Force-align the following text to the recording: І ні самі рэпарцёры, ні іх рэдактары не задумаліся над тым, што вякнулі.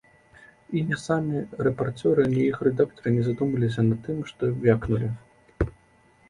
І 0.79 0.81
ні 0.85 0.95
самі 1.01 1.41
рэпарцёры, 1.67 2.25
ні 2.31 2.41
іх 2.45 2.57
рэдактары 2.69 3.13
не 3.19 3.23
задумаліся 3.29 3.81
над 3.89 3.99
тым, 4.09 4.25
што 4.31 4.51
вякнулі. 4.65 5.13